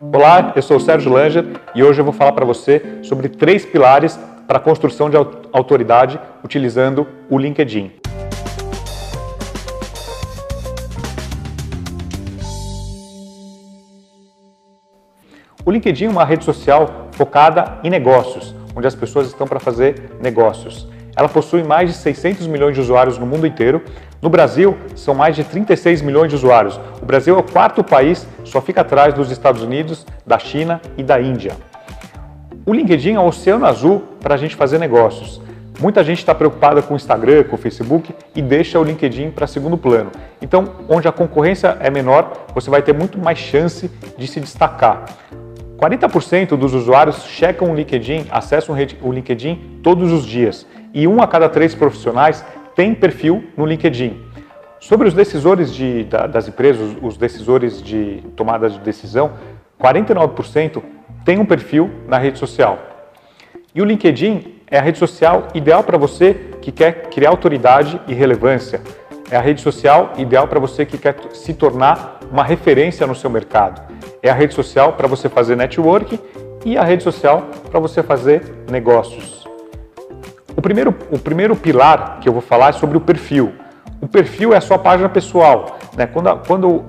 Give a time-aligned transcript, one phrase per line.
[0.00, 1.44] Olá, eu sou o Sérgio Langer
[1.74, 5.16] e hoje eu vou falar para você sobre três pilares para a construção de
[5.52, 7.90] autoridade utilizando o LinkedIn.
[15.64, 20.12] O LinkedIn é uma rede social focada em negócios, onde as pessoas estão para fazer
[20.20, 20.86] negócios.
[21.16, 23.82] Ela possui mais de 600 milhões de usuários no mundo inteiro.
[24.20, 26.78] No Brasil, são mais de 36 milhões de usuários.
[27.00, 31.04] O Brasil é o quarto país, só fica atrás dos Estados Unidos, da China e
[31.04, 31.52] da Índia.
[32.66, 35.40] O LinkedIn é o oceano azul para a gente fazer negócios.
[35.80, 39.46] Muita gente está preocupada com o Instagram, com o Facebook e deixa o LinkedIn para
[39.46, 40.10] segundo plano.
[40.42, 45.04] Então, onde a concorrência é menor, você vai ter muito mais chance de se destacar.
[45.78, 51.28] 40% dos usuários checam o LinkedIn, acessam o LinkedIn todos os dias e um a
[51.28, 52.44] cada três profissionais
[52.78, 54.22] tem perfil no LinkedIn.
[54.78, 59.32] Sobre os decisores de, da, das empresas, os decisores de tomada de decisão,
[59.82, 60.80] 49%
[61.24, 62.78] tem um perfil na rede social.
[63.74, 68.14] E o LinkedIn é a rede social ideal para você que quer criar autoridade e
[68.14, 68.80] relevância.
[69.28, 73.28] É a rede social ideal para você que quer se tornar uma referência no seu
[73.28, 73.92] mercado.
[74.22, 76.16] É a rede social para você fazer network
[76.64, 79.37] e a rede social para você fazer negócios.
[80.58, 83.52] O primeiro, o primeiro pilar que eu vou falar é sobre o perfil.
[84.00, 85.78] O perfil é a sua página pessoal.
[85.96, 86.04] Né?
[86.04, 86.84] Quando, quando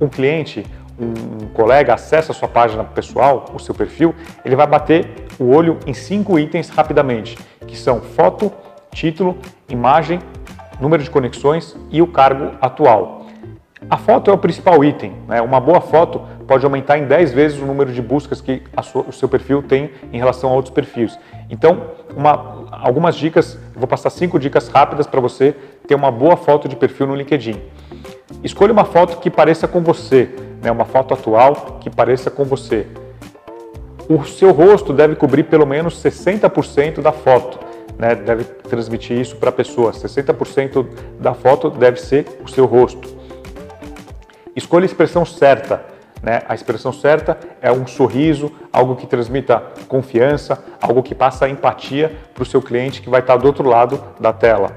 [0.00, 0.66] um cliente,
[0.98, 4.12] um, um colega acessa a sua página pessoal, o seu perfil,
[4.44, 8.52] ele vai bater o olho em cinco itens rapidamente, que são foto,
[8.90, 10.18] título, imagem,
[10.80, 13.26] número de conexões e o cargo atual.
[13.88, 15.12] A foto é o principal item.
[15.28, 15.40] Né?
[15.40, 19.12] Uma boa foto pode aumentar em 10 vezes o número de buscas que sua, o
[19.12, 21.18] seu perfil tem em relação a outros perfis.
[21.48, 26.68] Então, uma, algumas dicas, vou passar cinco dicas rápidas para você ter uma boa foto
[26.68, 27.58] de perfil no LinkedIn.
[28.44, 30.28] Escolha uma foto que pareça com você,
[30.62, 30.70] né?
[30.70, 32.86] uma foto atual que pareça com você.
[34.06, 37.58] O seu rosto deve cobrir pelo menos 60% da foto.
[37.98, 38.14] Né?
[38.14, 39.92] Deve transmitir isso para a pessoa.
[39.92, 40.86] 60%
[41.18, 43.08] da foto deve ser o seu rosto.
[44.54, 45.91] Escolha a expressão certa.
[46.22, 46.40] Né?
[46.48, 52.44] A expressão certa é um sorriso, algo que transmita confiança, algo que passa empatia para
[52.44, 54.70] o seu cliente que vai estar do outro lado da tela.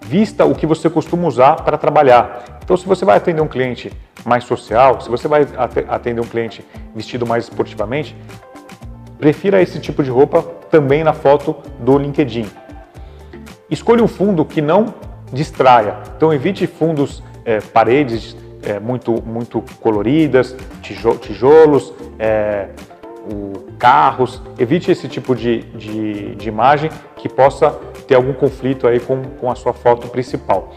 [0.00, 2.58] Vista o que você costuma usar para trabalhar.
[2.62, 3.92] Então, se você vai atender um cliente
[4.24, 5.46] mais social, se você vai
[5.88, 6.64] atender um cliente
[6.94, 8.16] vestido mais esportivamente,
[9.18, 12.46] prefira esse tipo de roupa também na foto do LinkedIn.
[13.70, 14.94] Escolha um fundo que não
[15.32, 15.98] distraia.
[16.16, 22.68] Então, evite fundos, é, paredes é, muito, muito coloridas, tijolos, é,
[23.32, 24.42] o, carros.
[24.58, 27.70] Evite esse tipo de, de, de, imagem que possa
[28.08, 30.74] ter algum conflito aí com, com a sua foto principal.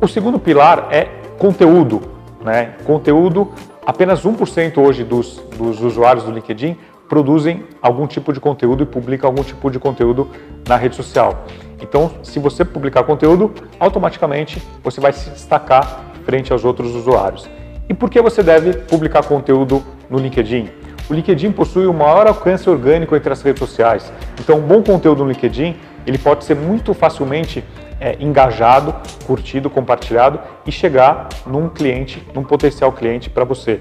[0.00, 2.00] O segundo pilar é conteúdo.
[2.42, 2.74] Né?
[2.84, 3.52] Conteúdo,
[3.86, 6.76] apenas 1% hoje dos, dos usuários do LinkedIn
[7.08, 10.30] produzem algum tipo de conteúdo e publicam algum tipo de conteúdo
[10.66, 11.44] na rede social.
[11.80, 17.48] Então, se você publicar conteúdo, automaticamente você vai se destacar frente aos outros usuários.
[17.88, 20.68] E por que você deve publicar conteúdo no LinkedIn?
[21.08, 24.12] O LinkedIn possui o maior alcance orgânico entre as redes sociais.
[24.40, 25.76] Então, um bom conteúdo no LinkedIn
[26.06, 27.64] ele pode ser muito facilmente
[28.00, 28.94] é, engajado,
[29.26, 33.80] curtido, compartilhado e chegar num cliente, num potencial cliente para você.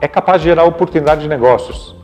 [0.00, 1.96] É capaz de gerar oportunidade de negócios,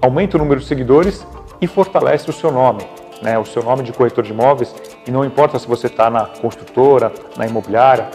[0.00, 1.26] aumenta o número de seguidores
[1.60, 2.82] e fortalece o seu nome
[3.22, 4.74] né, o seu nome de corretor de imóveis,
[5.06, 8.08] e não importa se você está na construtora, na imobiliária,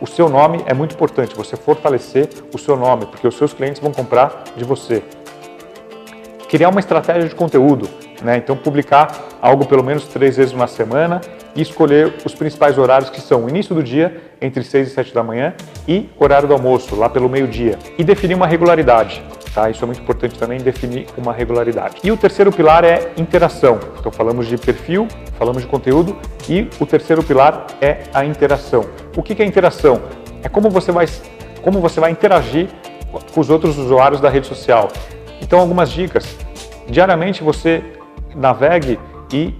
[0.00, 3.80] o seu nome é muito importante, você fortalecer o seu nome, porque os seus clientes
[3.80, 5.02] vão comprar de você.
[6.48, 7.88] Criar uma estratégia de conteúdo,
[8.22, 8.36] né?
[8.36, 9.10] então publicar
[9.40, 11.20] algo pelo menos três vezes na semana
[11.54, 15.22] e escolher os principais horários que são início do dia, entre 6 e 7 da
[15.22, 15.54] manhã,
[15.88, 17.78] e horário do almoço, lá pelo meio-dia.
[17.96, 19.22] E definir uma regularidade.
[19.54, 19.70] Tá?
[19.70, 21.96] Isso é muito importante também, definir uma regularidade.
[22.04, 23.80] E o terceiro pilar é interação.
[23.98, 25.08] Então falamos de perfil,
[25.38, 26.16] falamos de conteúdo
[26.48, 28.84] e o terceiro pilar é a interação.
[29.16, 30.02] O que é interação?
[30.42, 31.06] É como você vai,
[31.62, 32.68] como você vai interagir
[33.32, 34.88] com os outros usuários da rede social.
[35.40, 36.36] Então algumas dicas.
[36.88, 37.82] Diariamente você
[38.34, 38.98] navegue
[39.32, 39.54] e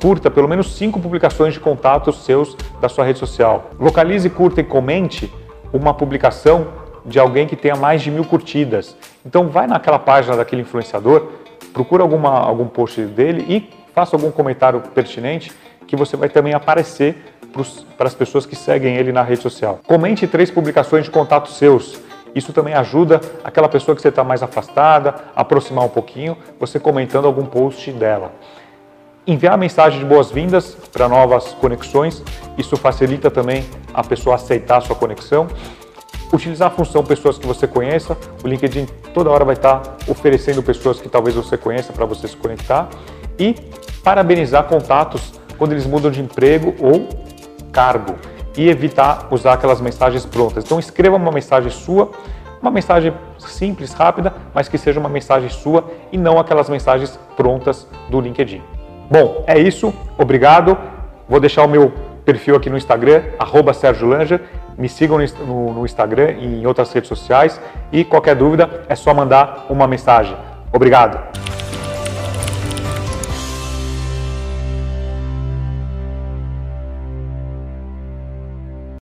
[0.00, 3.70] curta pelo menos cinco publicações de contatos seus da sua rede social.
[3.78, 5.32] Localize, curta e comente
[5.72, 6.68] uma publicação
[7.04, 8.96] de alguém que tenha mais de mil curtidas.
[9.24, 11.28] Então vai naquela página daquele influenciador,
[11.72, 15.50] procura alguma, algum post dele e faça algum comentário pertinente
[15.86, 17.16] que você vai também aparecer
[17.96, 19.80] para as pessoas que seguem ele na rede social.
[19.86, 21.98] Comente três publicações de contatos seus.
[22.34, 26.78] Isso também ajuda aquela pessoa que você está mais afastada, a aproximar um pouquinho, você
[26.78, 28.32] comentando algum post dela.
[29.26, 32.22] Enviar mensagem de boas-vindas para novas conexões,
[32.58, 33.64] isso facilita também
[33.94, 35.48] a pessoa aceitar a sua conexão
[36.32, 38.18] utilizar a função pessoas que você conheça.
[38.42, 42.36] O LinkedIn toda hora vai estar oferecendo pessoas que talvez você conheça para você se
[42.36, 42.88] conectar
[43.38, 43.54] e
[44.06, 47.08] parabenizar contatos quando eles mudam de emprego ou
[47.72, 48.14] cargo
[48.56, 50.62] e evitar usar aquelas mensagens prontas.
[50.62, 52.12] Então escreva uma mensagem sua,
[52.62, 57.88] uma mensagem simples, rápida, mas que seja uma mensagem sua e não aquelas mensagens prontas
[58.08, 58.62] do LinkedIn.
[59.10, 59.92] Bom, é isso.
[60.16, 60.78] Obrigado.
[61.28, 61.92] Vou deixar o meu
[62.24, 63.72] perfil aqui no Instagram, arroba.
[64.78, 67.60] Me sigam no, no Instagram e em outras redes sociais.
[67.90, 70.36] E qualquer dúvida é só mandar uma mensagem.
[70.72, 71.55] Obrigado.